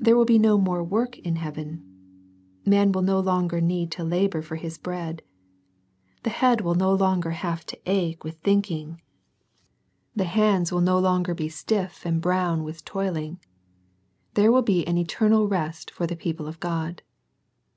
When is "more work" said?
0.56-1.18